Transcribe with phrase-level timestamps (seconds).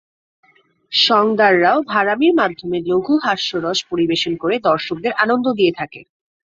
[0.91, 6.01] সঙদাররাও ভাঁড়ামির মাধ্যমে লঘু হাস্যরস পরিবেশন করে দর্শকদের আনন্দ দিয়ে থাকে।